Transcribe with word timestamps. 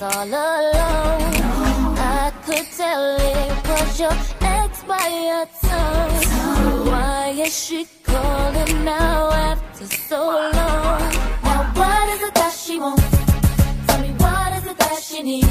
lost 0.00 0.16
all 0.16 0.24
alone, 0.24 0.72
I 1.98 2.32
could 2.44 2.66
tell 2.76 3.16
it 3.16 3.68
was 3.68 4.00
your 4.00 4.12
ex 4.40 4.82
by 4.84 5.08
your 5.08 5.46
tongue. 5.62 6.86
Why 6.86 7.34
is 7.36 7.66
she 7.66 7.86
calling 8.04 8.84
now 8.84 9.30
after 9.30 9.86
so 9.86 10.26
long? 10.26 11.12
Now 11.42 11.72
what 11.74 12.08
is 12.14 12.22
it 12.22 12.34
that 12.34 12.52
she 12.52 12.78
wants? 12.78 13.02
Tell 13.86 14.00
me 14.00 14.10
what 14.18 14.52
is 14.58 14.66
it 14.66 14.78
that 14.78 15.02
she 15.02 15.22
needs? 15.22 15.48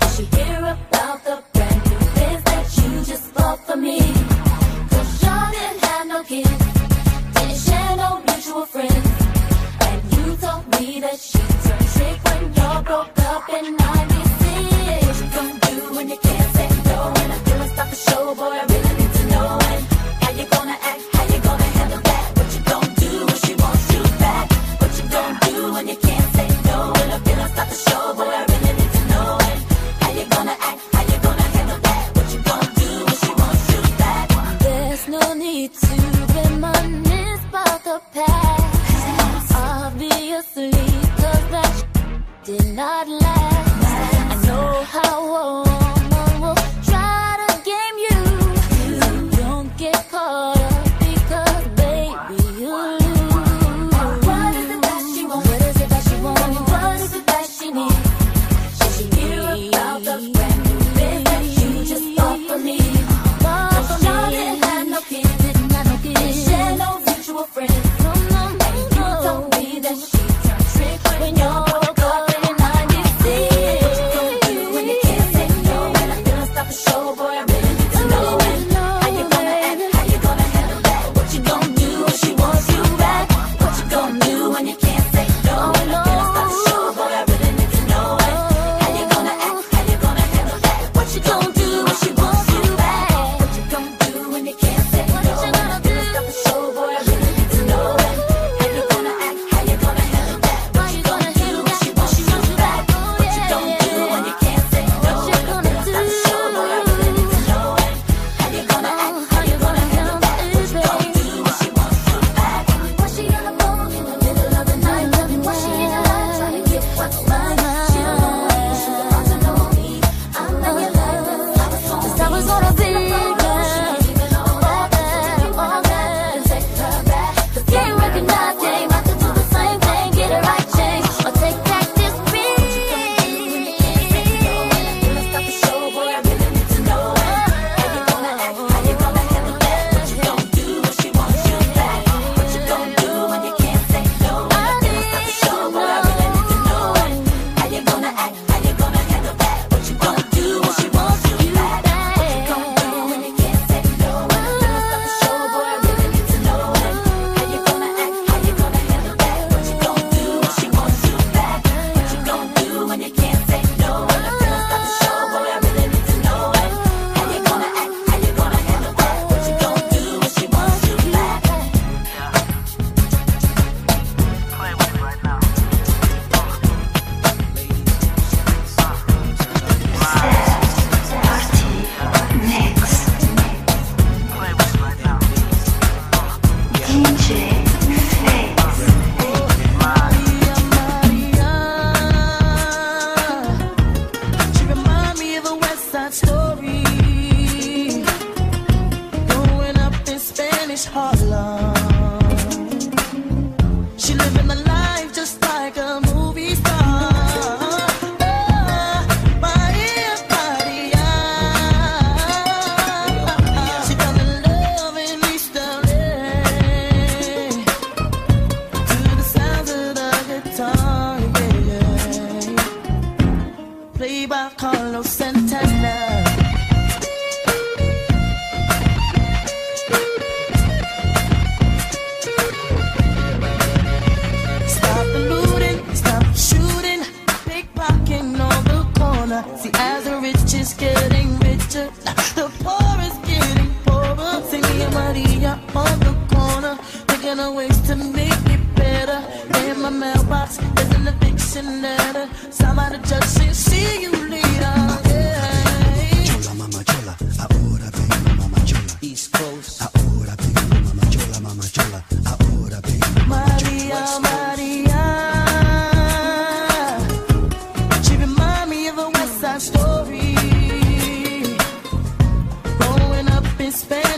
Did 0.00 0.10
she 0.16 0.24
hear 0.36 0.58
about 0.58 1.24
the 1.24 1.42
brand 1.52 1.90
new 1.90 1.98
things 2.16 2.42
that 2.44 2.76
you 2.76 3.04
just 3.04 3.34
bought 3.34 3.66
for 3.66 3.76
me? 3.76 4.13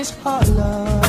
this 0.00 0.16
hot 0.22 0.48
love. 0.48 0.99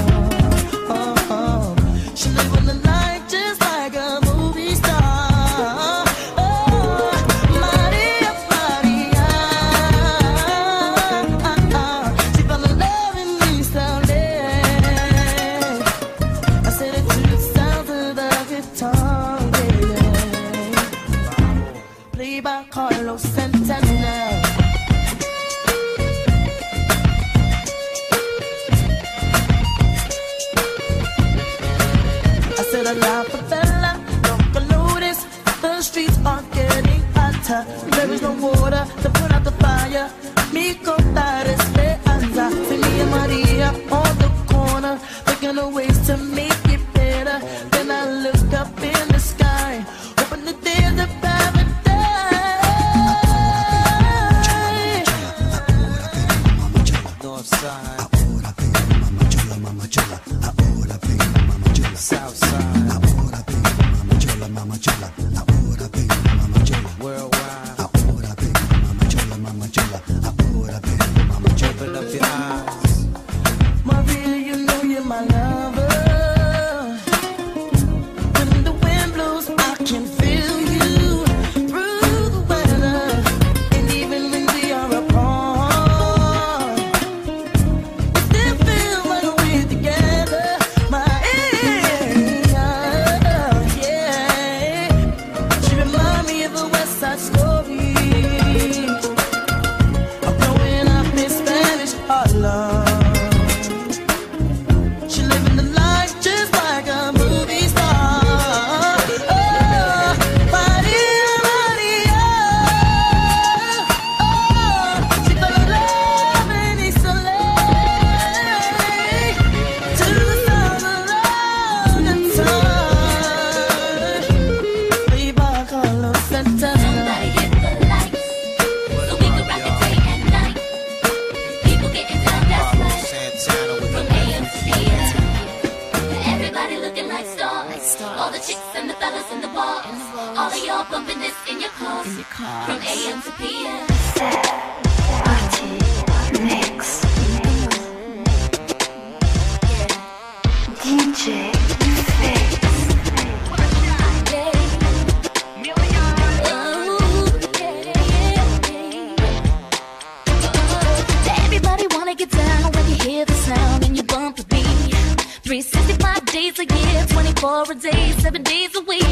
365 165.51 166.25
days 166.27 166.59
a 166.59 166.65
year, 166.65 167.05
24 167.07 167.71
a 167.71 167.75
day, 167.75 168.11
7 168.19 168.41
days 168.41 168.73
a 168.73 168.81
week. 168.83 169.03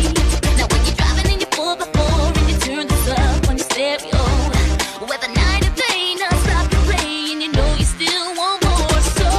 Now 0.55 0.67
when 0.71 0.85
you're 0.85 0.95
driving 0.95 1.33
in 1.33 1.39
your 1.41 1.51
4 1.51 1.75
before 1.75 2.31
and 2.39 2.49
you 2.49 2.57
turn 2.59 2.87
this 2.87 3.09
up 3.09 3.49
on 3.49 3.57
your 3.57 3.67
stereo, 3.67 4.23
whether 5.09 5.27
night 5.27 5.67
or 5.67 5.75
day, 5.75 6.15
not 6.15 6.31
stop 6.45 6.71
your 6.71 6.81
play, 6.87 7.31
and 7.33 7.41
you 7.43 7.51
know 7.51 7.75
you 7.75 7.83
still 7.83 8.35
want 8.37 8.63
more. 8.63 9.01
So, 9.19 9.29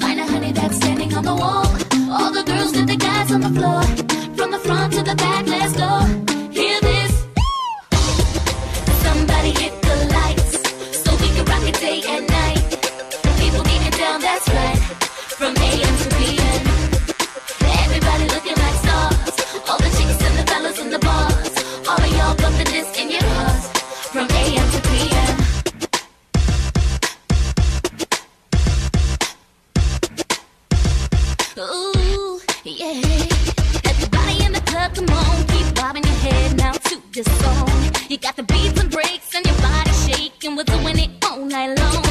find 0.00 0.18
a 0.18 0.26
honey 0.26 0.50
that's 0.50 0.76
standing 0.76 1.14
on 1.14 1.24
the 1.24 1.36
wall. 1.36 1.66
All 2.10 2.32
the 2.32 2.42
girls 2.42 2.76
and 2.76 2.88
the 2.88 2.96
guys 2.96 3.30
on 3.30 3.42
the 3.42 3.50
floor, 3.50 3.82
from 4.34 4.50
the 4.50 4.58
front 4.58 4.92
to 4.94 5.04
the 5.04 5.14
back, 5.14 5.46
let's 5.46 5.72
go. 5.76 6.05
doing 40.82 40.98
it 40.98 41.10
all 41.24 41.44
night 41.44 41.78
long. 41.78 42.05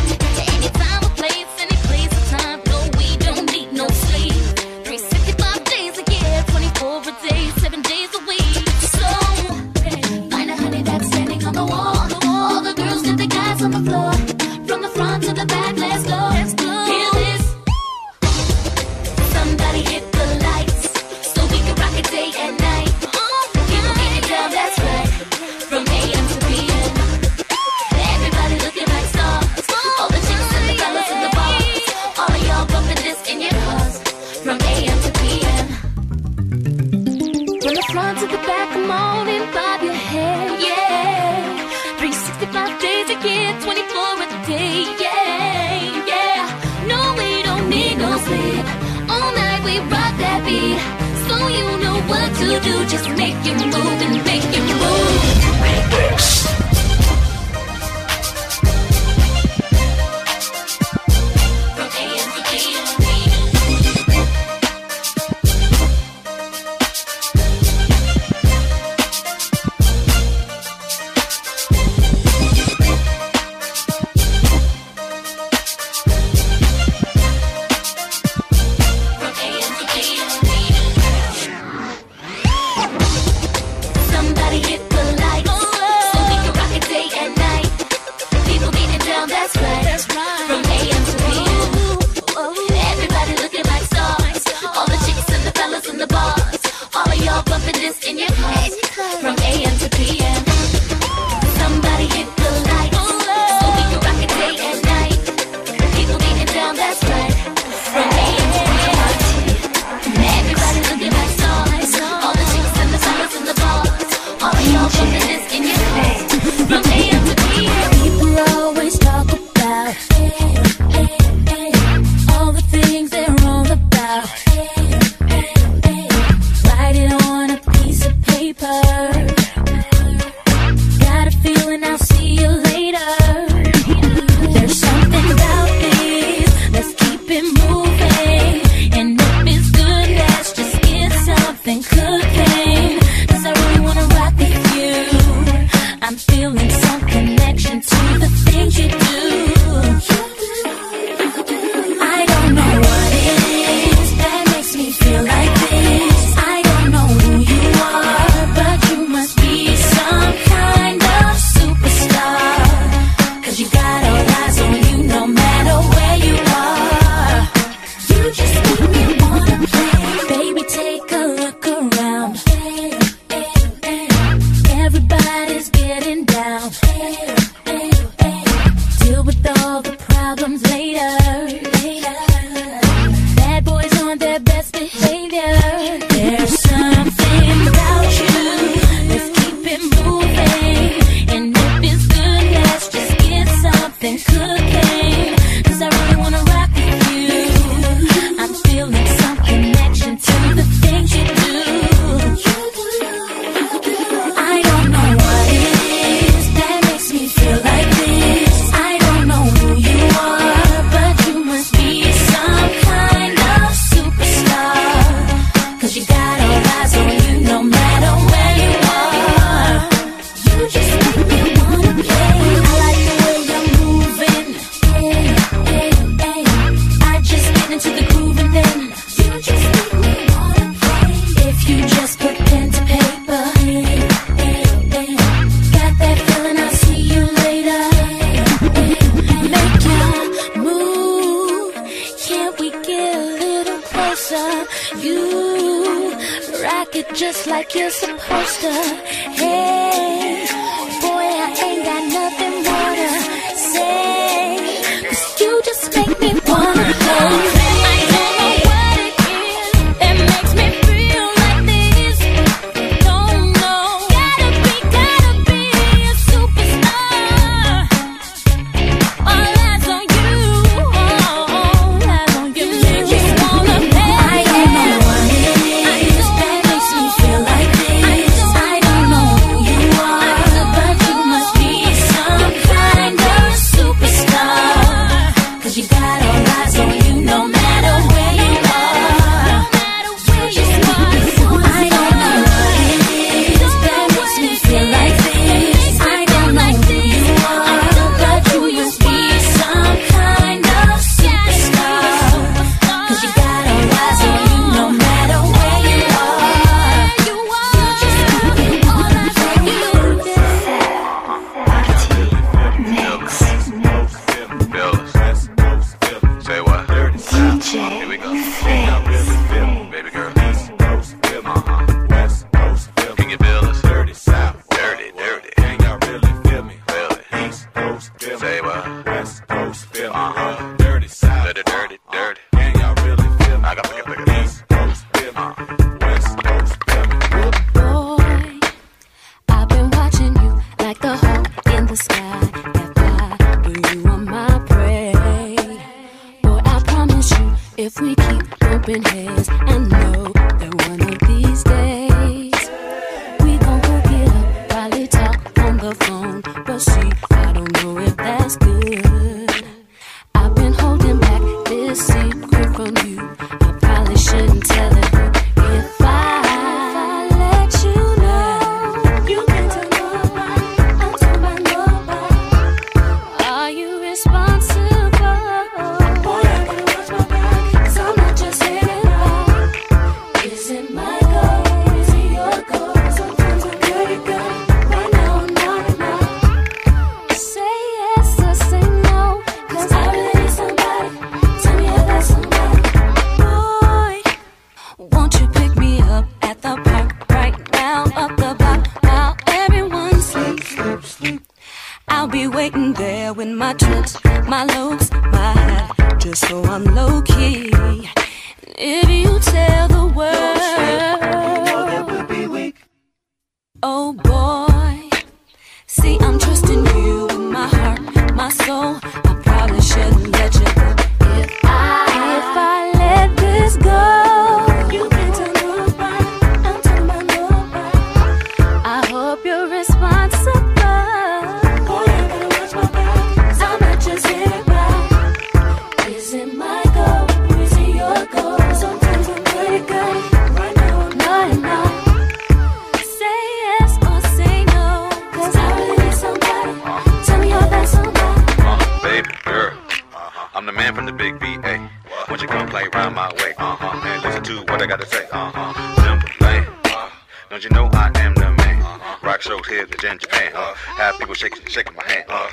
is 459.98 460.04
in 460.04 460.20
Japan. 460.20 460.52
Uh, 460.54 460.74
have 460.74 461.18
people 461.18 461.34
shaking 461.34 461.66
shaking 461.68 461.96
my 461.96 462.04
hand. 462.06 462.26
Uh, 462.28 462.50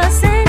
cosas 0.00 0.39